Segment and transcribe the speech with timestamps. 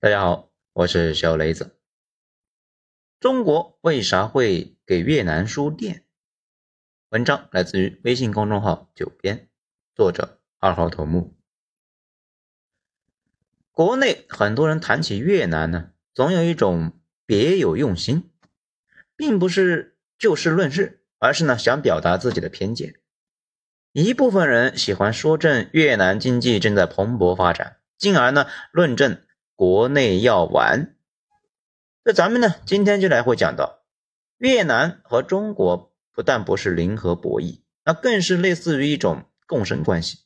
[0.00, 1.76] 大家好，我是小雷子。
[3.18, 6.04] 中国为啥会给越南输电？
[7.08, 9.48] 文章来自于微信公众号“九编”，
[9.96, 11.36] 作者二号头目。
[13.72, 16.92] 国内很多人谈起越南呢，总有一种
[17.26, 18.30] 别有用心，
[19.16, 23.00] 并不是就事论事，而是呢想表达自己的偏见。
[23.90, 29.24] 一部分人喜欢说正越南经济正在蓬勃发展，进而呢论证。
[29.58, 30.94] 国内要完，
[32.04, 32.54] 那咱们呢？
[32.64, 33.82] 今天就来会讲到，
[34.36, 40.20] 越南和中国不但不是零和博弈，那更是类似于一种共生关系。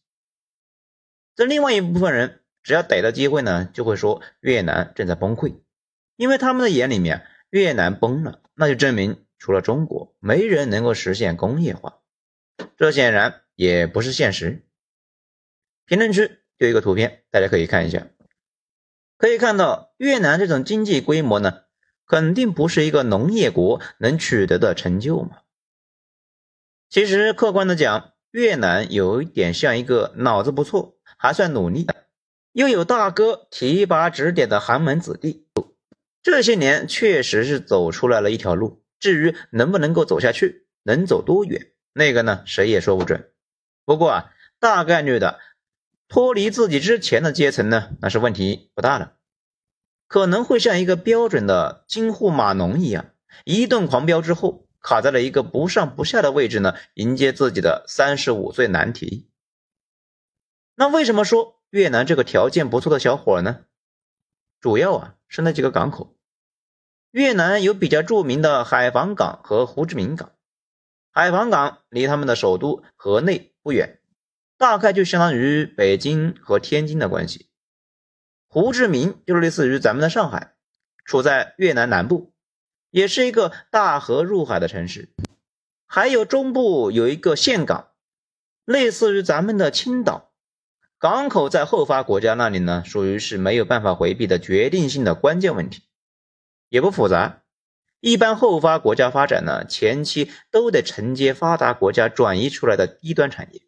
[1.34, 5.62] 这另外一部分人，只要逮到机会呢，就会说越南正在崩溃，
[6.16, 12.02] 因为他们的眼里面，越南崩了，那就证明除了中国，没人能够实现工业化。
[12.76, 14.62] 这显然也不是现实。
[15.86, 18.08] 评论区有一个图片，大家可以看一下。
[19.22, 21.60] 可以看到，越南这种经济规模呢，
[22.08, 25.42] 肯定不是一个农业国能取得的成就嘛。
[26.90, 31.94] 其实客观的讲，越南有一点像一个脑子不错、还算努力的，
[32.50, 35.46] 又有大哥提拔指点的寒门子弟。
[36.24, 43.30] 这些年确实是走出来了一条路，至于能不能够走下去，能走多远，那个呢，谁也说不准。
[43.84, 45.38] 不过啊，大概率的。
[46.08, 49.14] 脱离自己之前的阶层呢，那是问题不大了，
[50.12, 53.14] 可能会像一个标准的京沪码农一样，
[53.46, 59.30] 一顿狂飙之后，卡在了一个不上不下的位置呢，迎接自己的三十五岁难题。
[60.74, 63.60] 那为什么说越南这个条件不错的小伙呢？
[64.60, 66.14] 主要啊是那几个港口，
[67.10, 70.32] 越南有比较著名的海防港和胡志明港，
[71.10, 73.98] 海防港离他们的首都河内不远。
[74.58, 77.48] 大概就相当于北京和天津的关系，
[78.54, 80.52] 胡志明就是类似于咱们的上海，
[81.06, 82.34] 处在越南南部，
[82.90, 85.08] 也是一个大河入海的城市。
[85.86, 87.88] 还有中部有一个岘港，
[88.66, 90.34] 类似于咱们的青岛。
[90.98, 95.84] 港口在后发国家那里呢，属于是没有办法回避的决定性的关键问题，
[96.68, 97.40] 也不复杂。
[98.00, 103.62] 一般后发国家发展呢，前期都得承接发达国家转移出来的低端产业。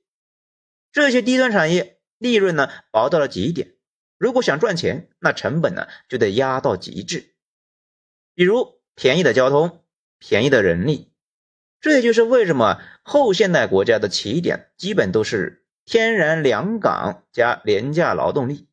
[0.93, 3.74] 这些低端产业利润呢薄到了极点，
[4.19, 7.35] 如果想赚钱，那成本呢就得压到极致。
[8.35, 9.85] 比如便宜的交通、
[10.19, 11.13] 便宜的人力，
[11.81, 18.69] 这也就是为什么后现代国家的起点基本都是天然良港加廉价劳动力。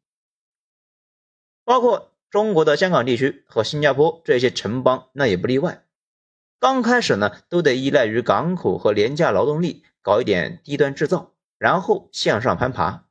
[1.64, 5.84] 包括中国的香港地区和新加坡这些城邦，那也不例外。
[6.60, 11.34] 刚开始呢，都得依赖于港口和廉价劳动力搞一点低端制造。
[11.58, 13.06] 然后向上攀爬，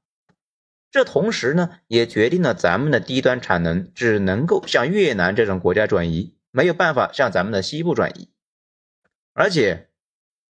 [0.91, 8.29] 这同时呢，也决定了咱们的低端产能只能够向越南这种国家转移，没有办法向咱们的西部转移。
[9.33, 9.89] 而且，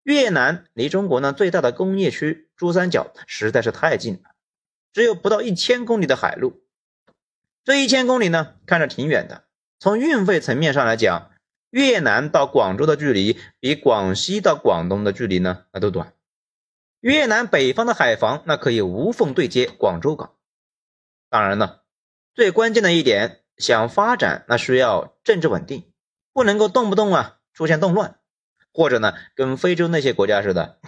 [0.03, 4.31] 越南离中国呢最大的工业区珠三角实在是太近了，
[4.91, 6.61] 只有不到一千公里的海路。
[7.63, 9.45] 这一千公里呢，看着挺远的，
[9.79, 11.31] 从运费层面上来讲，
[11.69, 16.13] 越南到广州的距离比广西到广东的距离呢，那都短。
[16.99, 20.33] 越南北方的海防那可以无缝对接广州港，
[21.29, 21.83] 当然了，
[22.33, 25.91] 最关键的一点，想发展那需要政治稳定，
[26.33, 28.17] 不能够动不动啊出现动乱，
[28.73, 30.79] 或者呢跟非洲那些国家似的，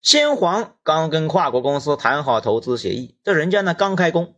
[0.00, 4.36] 先皇刚跟跨国公司谈好投资协议，这人家呢刚开工，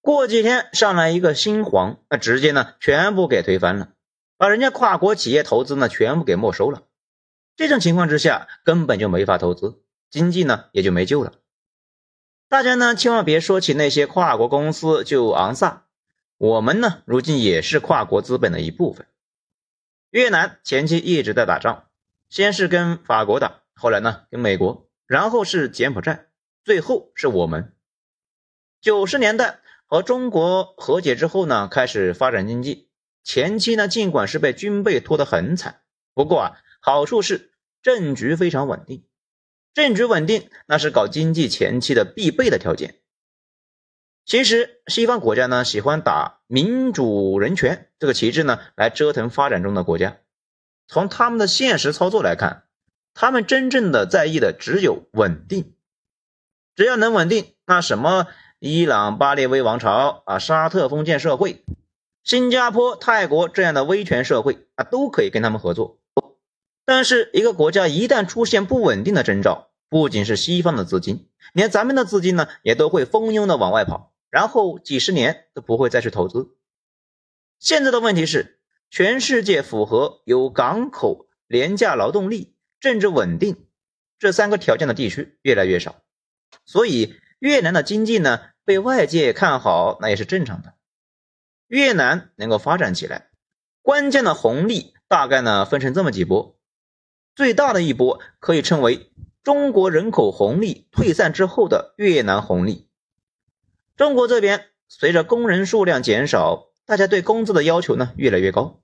[0.00, 3.90] 过几天上来一个新皇，那直接呢全部给推翻了，
[4.36, 6.82] 把人家跨国企业投资呢全部给没收了，
[7.54, 9.80] 这种情况之下根本就没法投资。
[10.14, 11.32] 经济呢也就没救了。
[12.48, 15.86] 大家呢千万别说起那些跨国公司就昂撒。
[16.38, 19.08] 我们呢如今也是跨国资本的一部分。
[20.10, 21.86] 越南前期一直在打仗，
[22.28, 26.26] 先是跟法国打，后来呢跟美国，然后是柬埔寨，
[26.62, 27.74] 最后是我们。
[28.80, 32.88] 九十年代和中国和解之后呢，开始发展经济。
[33.24, 35.80] 前期呢尽管是被军备拖得很惨，
[36.14, 37.52] 不过啊好处是
[37.82, 39.04] 政局非常稳定。
[39.74, 42.94] 政局稳定，那是搞经济前期的必备的条件。
[44.24, 50.18] 其实，西方国家呢喜欢打民主人权这个旗帜呢，来折腾发展中的国家。
[50.86, 52.64] 从他们的现实操作来看，
[53.14, 55.74] 他们真正的在意的只有稳定。
[56.76, 58.28] 只要能稳定，那什么
[58.60, 61.64] 伊朗巴列维王朝啊、沙特封建社会、
[62.22, 65.98] 新加坡、泰国这样的威权社会啊，都可以跟他们合作。
[66.84, 76.56] 但是，一个国家一旦出现不稳定的征兆，不仅是西方的资金，连咱们的资金呢，也都会蜂拥的往外跑，然后几十年都不会再去投资。
[77.58, 78.60] 现在的问题是，
[78.90, 83.66] 全世界符合有港口、廉价劳动力、政治稳定
[84.18, 86.02] 这三个条件的地区越来越少，
[86.66, 90.74] 所以越南的经济呢被外界看好，那也是正常的。
[91.66, 93.30] 越南能够发展起来，
[93.80, 96.58] 关键的红利大概呢分成这么几波，
[97.34, 99.10] 最大的一波可以称为
[99.42, 102.88] 中国人口红利退散之后的越南红利。
[103.96, 108.80] 中国这边随着工人数量减少，大家对工资的要求呢越来越高，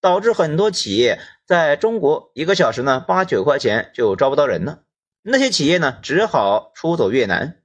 [0.00, 4.82] 导致很多企业在中国一个小时呢八九块钱就招不到人了。
[5.22, 7.62] 那些企业呢只好出走越南，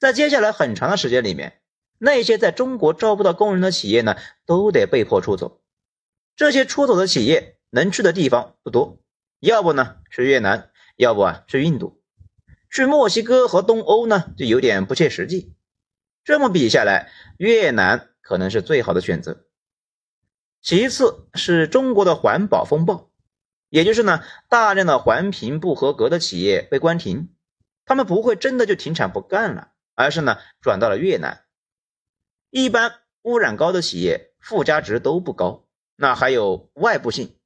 [0.00, 1.60] 在接下来很长的时间里面，
[1.98, 5.60] 那些在中国招不到工人的企业呢都得被迫出走。
[6.34, 8.98] 这些出走的企业能去的地方不多，
[9.40, 12.02] 要不呢是越南，要不啊是印度，
[12.70, 15.54] 去墨西哥和东欧呢就有点不切实际。
[16.24, 19.46] 这么比下来，越南可能是最好的选择。
[20.60, 23.10] 其次是中国的环保风暴，
[23.68, 27.32] 也就是呢，大量的环评不合格的企业被关停，
[27.84, 31.44] 他们不会真的就停产不干了，而是呢转到了越南。
[32.50, 32.92] 一般
[33.22, 37.38] 污染高的企业附加值都不高，那还有外部性，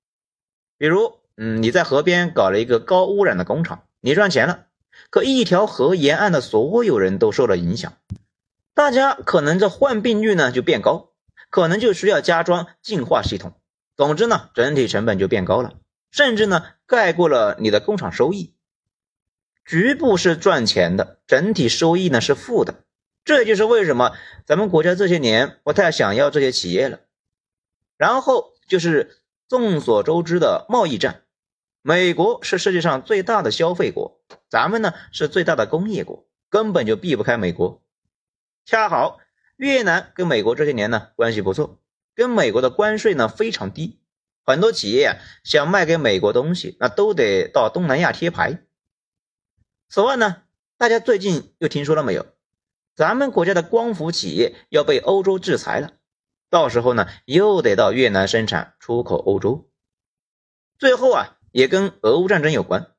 [0.78, 4.66] 比如嗯你在河边搞了一个高污染的工厂，你赚钱了，
[5.10, 7.94] 可一条河沿岸的所有人都受了影响。
[8.74, 11.10] 大家可能这患病率呢就变高，
[11.50, 13.54] 可能就需要加装净化系统。
[13.96, 15.74] 总之呢，整体成本就变高了，
[16.10, 18.54] 甚至呢盖过了你的工厂收益。
[19.64, 22.84] 局部是赚钱的，整体收益呢是负的。
[23.24, 27.00] 这就是为什么咱们国家这些年不太想要这些企业了。
[27.96, 29.21] 然后就是
[29.52, 31.24] 众所周知的贸易战，
[31.82, 34.18] 美国是世界上最大的消费国，
[34.48, 37.82] 咱们呢是最大的工业国，根本就避不开美国。
[38.64, 39.20] 恰好
[39.56, 41.78] 越南跟美国这些年呢关系不错，
[42.14, 44.00] 跟美国的关税呢非常低，
[44.42, 48.62] 很多企业啊想卖给美国东西，那都得到东南亚贴牌。
[49.90, 50.44] 此外呢，
[50.78, 52.24] 大家最近又听说了没有？
[52.94, 55.92] 咱们国家的光伏企业要被欧洲制裁了，
[56.52, 59.70] 到时候呢又得到越南生产出口欧洲。
[60.78, 62.92] 最后啊，也跟俄乌战争有关。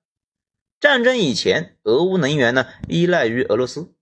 [0.79, 3.94] 战争以前，俄乌能源呢依赖于俄罗斯。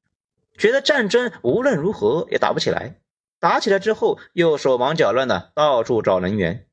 [0.57, 3.01] 觉得战争无论如何也打不起来，
[3.39, 6.69] 打起来之后又手忙脚乱的到处找能源。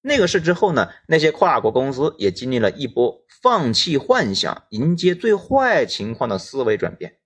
[0.00, 7.18] 那个事之后呢，那些跨国公司也经历了一波放弃幻想、迎接最坏情况的思维转变，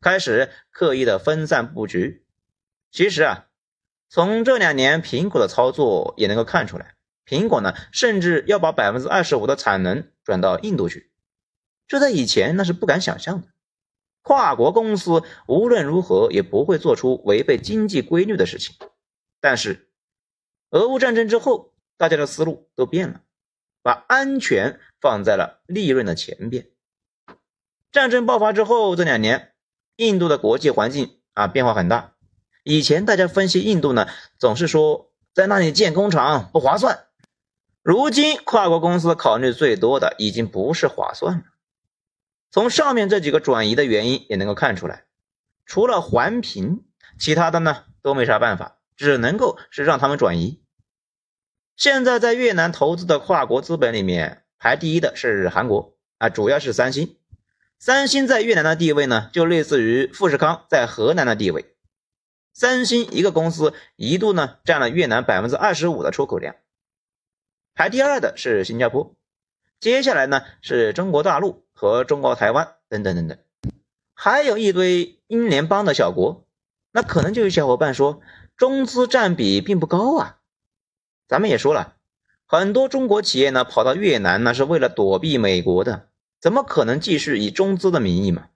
[0.00, 2.24] 开始刻意的分散布局。
[2.90, 3.46] 其实啊，
[4.08, 6.94] 从这两年苹果的操作也能够看出来，
[7.26, 11.10] 苹果呢甚至要把百分之二十五的产能转到印度去，
[11.88, 13.48] 这在以前那是不敢想象的。
[14.22, 18.74] 跨国公司无论如何也不会做出违背经济规律的事情，
[19.40, 19.88] 但是
[20.70, 23.20] 俄乌战争之后，大家的思路都变了，
[23.82, 26.66] 把安全放在了利润的前边。
[27.92, 29.54] 战争爆发之后这两年，
[29.94, 32.15] 印度的国际环境啊变化很大。
[32.68, 34.08] 以前大家分析印度呢，
[34.38, 37.06] 总是说在那里建工厂不划算，
[37.80, 41.42] 如今跨国公司考虑最多的已经不是划算了。
[42.50, 45.04] 从上面这几个转移的原因也能够看出来，
[45.64, 46.82] 除了环评，
[47.20, 50.60] 其他的呢都没啥办法，只能够是让他们转移。
[51.76, 57.16] 现在在越南投资的跨国资本里面，排第一的是韩国啊，主要是三星。
[57.78, 61.75] 三星在越南的地位呢，就类似于富士康在河南的地位。
[62.56, 66.56] 三星一个公司一度呢占了越南百分之二十五的出口量。
[67.74, 69.14] 排第二的是新加坡，
[69.78, 71.66] 接下来呢是中国大陆。
[71.78, 73.36] 和中国台湾等等等等，
[74.14, 76.46] 还有一堆英联邦的小国，
[76.90, 78.22] 那可能就有小伙伴说
[78.56, 80.38] 中资占比并不高啊。
[81.28, 81.96] 咱们也说了，
[82.46, 86.08] 很多中国企业呢跑到越南呢是为了躲避美国的，
[86.40, 88.48] 怎么可能继续以中资的名义嘛？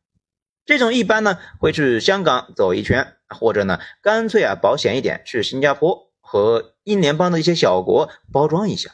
[0.71, 8.93] 这种一般呢会去香港走一圈，或者呢干脆啊保险一点去新加坡和英联邦的一些小国包装一下。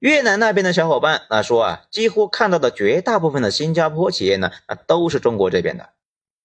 [0.00, 5.90] 越南那边的小伙伴啊说啊，几乎看到的绝大部分的新加坡企业呢，啊都是中国这边的。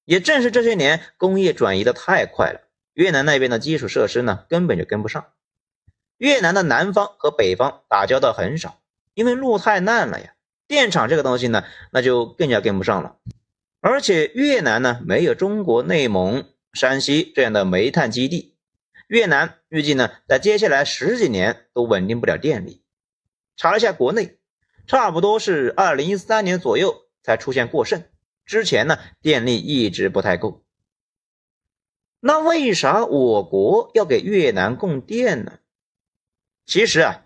[0.06, 2.62] 也正是这些年工业转移的太快了，
[2.94, 5.26] 越南那边的基础设施呢根本就跟不上。
[6.20, 8.78] 越南的南方和北方打交道很少，
[9.16, 10.36] 因为路太烂了呀。
[10.68, 13.16] 电厂这个东西呢，那就更加跟不上了。
[13.82, 18.58] 而且越南呢没有中国内蒙、山西这样的煤炭基地，
[19.08, 22.84] 越南预计呢在接下来十几年都稳定不了电力。
[23.56, 24.38] 查了一下国内，
[24.88, 28.04] 差不多是二零一三年左右才出现过剩，
[28.46, 30.64] 之前呢电力一直不太够。
[32.22, 35.60] 那为啥我国要给越南供电呢？
[36.66, 37.26] 其实啊，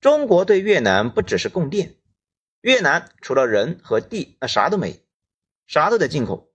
[0.00, 1.96] 中国对越南不只是供电，
[2.60, 5.03] 越南除了人和地，那啥都没，
[5.66, 6.50] 啥都得进口。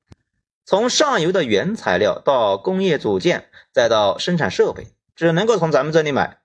[0.65, 6.41] 从上游的原材料到工业组件，再到生产设备，只能够从咱们这里买。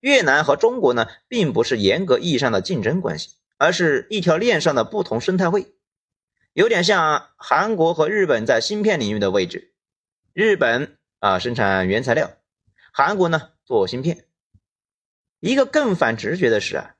[0.00, 5.74] 越南和中国呢，并不是严格意义上的竞争关系，而是一条链上的不同生态位，
[6.52, 9.72] 有点像韩国和日本在芯片领域的位置。
[10.34, 12.32] 日本啊生产原材料，
[12.92, 14.26] 韩国呢做芯片。
[15.40, 16.96] 一个更反直觉的是啊，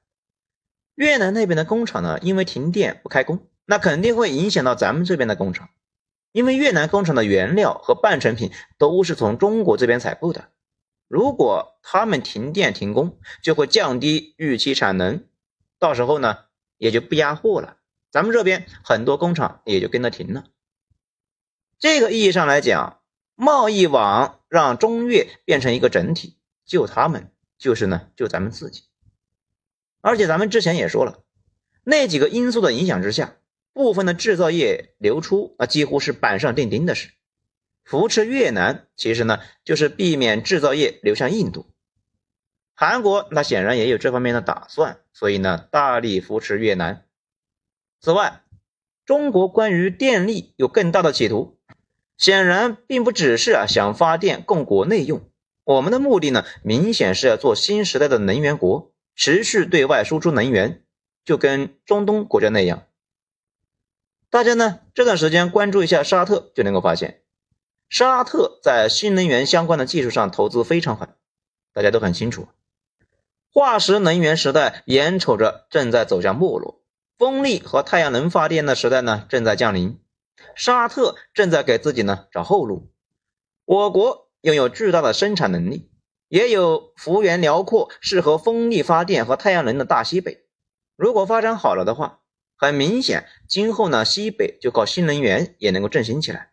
[0.94, 5.71] 越南那边的工厂呢，因为停电不开工，那肯定会影响到咱们这边的工厂。
[6.33, 10.49] 因为越南工厂的原料和半成品都是从中国这边采购的，
[11.06, 15.23] 如果他们停电停工，就会降低预期产能，
[15.78, 16.38] 到时候呢
[16.76, 17.76] 也就不压货了，
[18.11, 20.47] 咱们这边很多工厂也就跟着停了。
[21.78, 22.99] 这个意义上来讲，
[23.37, 28.83] 贸易网让中越变成一个整体，救他们就是呢救咱们自己。
[30.00, 31.23] 而且咱们之前也说了，
[31.85, 33.37] 那几个因素的影响之下。
[33.75, 37.11] 部分的制造业流出啊，几乎是板上钉钉的事。
[37.85, 41.66] 扶持越南，其实呢就是避免制造业流向印度。
[42.75, 47.04] 韩国那显然也有这方面的打算，所以呢大力扶持越南。
[48.00, 48.43] 此外，
[49.04, 51.59] 中国关于电力有更大的企图，
[52.16, 55.28] 显然并不只是啊想发电供国内用。
[55.64, 60.85] 我们的目的呢，明显是要做新时代的能源国，持续对外输出能源，
[61.25, 62.87] 就跟中东国家那样。
[64.35, 67.23] 大家呢这段时间关注一下沙特，就能够发现，
[67.88, 71.11] 沙特在新能源相关的技术上投资非常狠。
[71.73, 72.49] 大家都很清楚，
[73.53, 76.83] 化石能源时代眼瞅着正在走向没落，
[77.17, 80.00] 风力和太阳能发电的时代呢正在降临，
[80.57, 82.91] 沙特正在给自己呢找后路。
[83.64, 85.88] 我国拥有巨大的生产能力，
[86.26, 90.45] 也有幅员辽阔、适合风力发电和太阳能的大西北，
[90.97, 92.23] 如果发展好了的话。
[92.56, 96.50] 很明显，今后呢，西北就靠新能源也能够振兴起来。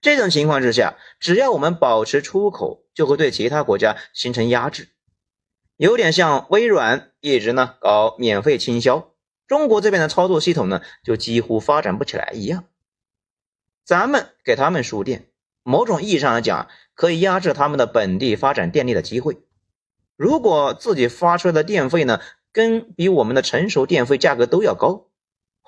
[0.00, 4.90] 这种情况之下，只要我们保持出口，就会对其他国家形成压制，
[5.76, 9.12] 有点像微软一直呢搞免费倾销，
[9.48, 12.64] 中国这边的操作系统呢就几乎发展不起来一样。
[13.84, 15.26] 咱们给他们输电，
[15.64, 19.42] 某种意义上来讲，可以压制他们的本地发展电力的机会。
[20.14, 22.20] 如果自己发出来的电费呢，
[22.52, 25.07] 跟比我们的成熟电费价格都要高。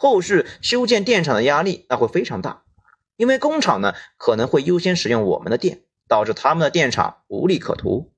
[0.03, 2.63] 后续修建电厂的压力那会非常大，
[3.19, 8.11] 因为工厂呢可能会优先使用我们的电，导致他们的电厂无利可图。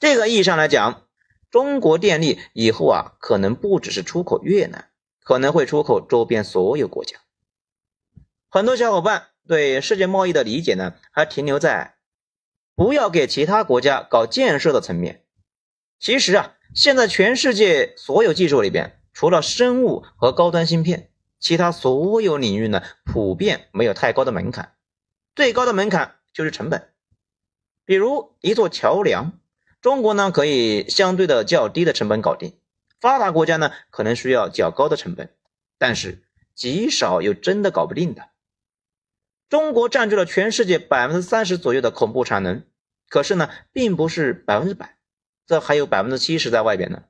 [0.00, 1.02] 这个意义上来讲，
[1.50, 4.88] 中国电力以后啊可能不只是出口越南，
[5.22, 7.18] 可能会出口周边所有国家。
[8.48, 11.96] 很多小伙伴对世界贸易的理解呢还停留在
[12.74, 15.22] 不要给其他国家搞建设的层面。
[15.98, 18.98] 其实啊，现在全世界所有技术里边。
[19.12, 24.74] 除了生物和高端芯片，其他所有领域呢，普遍没有太高的门槛。
[25.34, 26.90] 最高的门槛就是成本。
[27.84, 29.38] 比如一座桥梁，
[29.80, 32.56] 中国呢可以相对的较低的成本搞定，
[33.00, 35.34] 发达国家呢可能需要较高的成本，
[35.78, 36.22] 但是
[36.54, 38.28] 极少有真的搞不定的。
[39.48, 42.62] 中国占据了全世界百分之三十左右的恐怖产能，
[43.08, 44.96] 可是呢，并不是百分之百，
[45.46, 47.02] 这还有百分之七十在外边呢。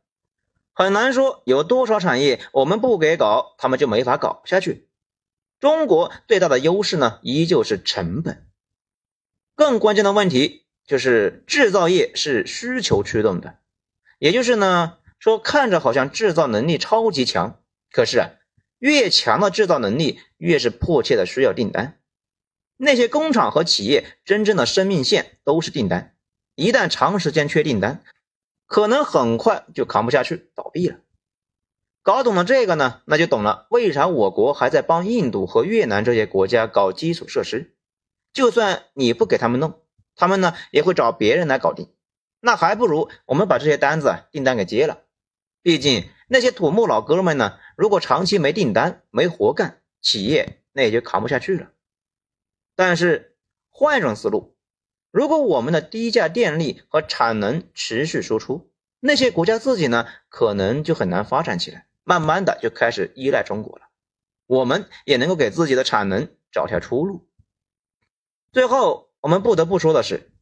[0.74, 4.88] 很难说有多少产业我们不给搞，他们就没法搞下去。
[5.60, 8.46] 中国最大的优势呢，依旧是成本。
[9.54, 13.58] 更关键的问题就是制造业是需求驱动的，
[14.18, 17.60] 也就是呢，说看着好像制造能力超级强，
[17.90, 18.30] 可是啊，
[18.78, 22.00] 越强的制造能力越是迫切的需要订单。
[22.78, 26.16] 那些工厂和企业真正的生命线都是订单，
[26.56, 28.02] 一旦长时间缺订单。
[28.72, 30.98] 可能很快就扛不下去，倒闭了。
[32.00, 37.76] 搞懂了这个呢，那就懂了为啥我国还在帮印度和越南这些国家搞基础设施。
[38.32, 39.82] 就算你不给他们弄，
[40.16, 41.92] 他们呢也会找别人来搞定。
[42.40, 45.02] 那还不如我们把这些单子订单给接了。
[45.60, 51.72] 毕竟那些土木老哥们呢，如果长期没订单、没活干，企业那也就扛不下去了。
[52.74, 53.36] 但是
[53.68, 54.51] 换一种思路。
[55.12, 63.88] 如果我们的低价电力和产能持续输出，那些国家自己呢，可能就很难发展起来，慢慢的就开始依赖中国了。
[64.46, 67.28] 我们也能够给自己的产能找条出路。
[68.52, 70.32] 最后，我们不得不说的是，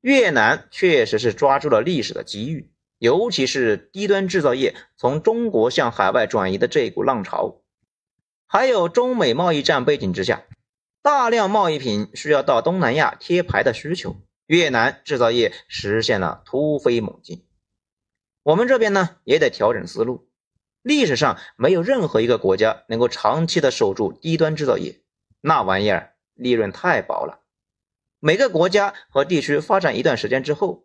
[0.00, 7.62] 越南确实是抓住了历史的机遇，尤其是低端制造业从中国向海外转移的这股浪潮，
[8.46, 10.44] 还有中美贸易战背景之下。
[11.02, 14.16] 大量贸易品需要到东南亚贴牌的需求，
[14.46, 17.46] 越南制造业实现了突飞猛进。
[18.42, 20.28] 我们这边呢也得调整思路。
[20.82, 25.00] 历史上没有任何一个国家能够长期的守住低端制造业，
[25.40, 27.40] 那玩意儿利润太薄了。
[28.18, 30.84] 每个国家和地区发展一段时间之后，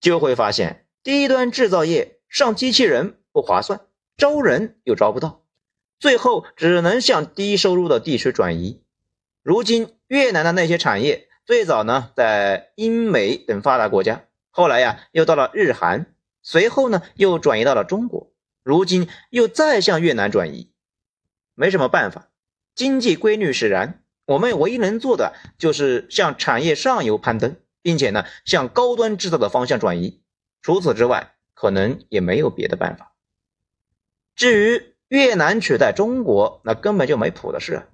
[0.00, 3.80] 就会发现低端制造业上机器人不划算，
[4.16, 5.44] 招人又招不到，
[5.98, 8.81] 最后只能向低收入的地区转移。
[9.42, 18.32] 如今越南的那些产业，最早呢在英美等发达国家，后来呀又到了日韩，随后呢又转移到了中国，
[18.62, 20.72] 如今又再向越南转移。
[21.54, 22.30] 没什么办法，
[22.74, 30.22] 经济规律使然，我们唯一能做的就是向产业上游攀登，并且呢向高端制造的方向转移。
[30.60, 33.16] 除此之外，可能也没有别的办法。
[34.36, 37.88] 至于越南取代中国，那根本就没谱的事。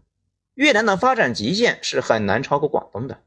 [0.59, 3.23] 越南的发展极限是很难超过广东的，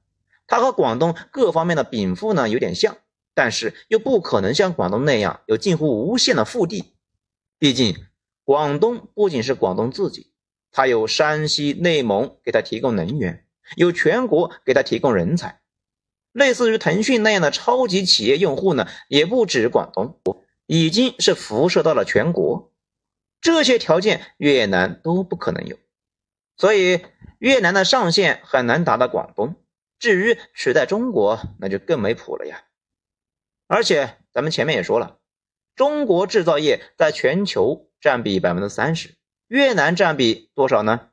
[0.48, 2.98] 它和广东各方面的禀赋呢有点像，
[3.34, 6.92] 但是又不可能像广东那样有近乎无限的腹地。
[7.58, 7.96] 毕竟
[8.44, 10.34] 广东不仅是广东自己，
[10.74, 13.46] 它有山西、内蒙给它提供能源，
[13.78, 15.62] 有全国给它提供人才。
[16.34, 20.20] 类似于腾讯那样的超级企业用户呢，也不止广东，
[20.66, 22.74] 已经是辐射到了全国。
[23.40, 25.78] 这些条件越南都不可能有，
[26.62, 27.02] 所以。
[27.42, 29.56] 越南的上限很难达到广东，
[29.98, 32.66] 至于取代中国，那就更没谱了呀。
[33.66, 35.18] 而且咱们前面也说了，
[35.76, 39.16] 中国制造业在全球占比百分之三十，
[39.48, 41.10] 越南占比多少呢？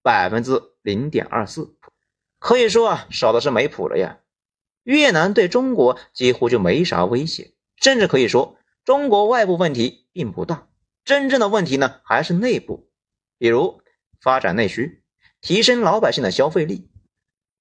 [0.00, 1.76] 百分之零点二四，
[2.38, 4.20] 可以说啊，少的是没谱了呀。
[4.84, 10.66] 越南对中国几乎就没啥威胁，甚至可以说，中国外部问题并不大，
[11.04, 12.88] 真正的问题呢还是内部，
[13.36, 13.81] 比如
[14.22, 15.02] 发展内需。
[15.40, 16.88] 提升老百姓的消费力，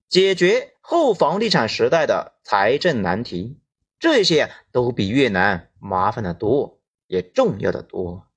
[0.07, 3.59] 解决后房地产时代的财政难题，
[3.97, 8.27] 这些都比越南麻烦的多，也重要的多。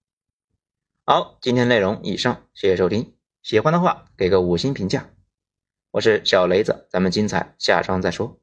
[1.04, 3.14] 好，今天内容以上，谢谢收听。
[3.42, 5.10] 喜欢的话给个五星评价。
[5.90, 8.40] 我是小雷子，咱们精彩下章再说。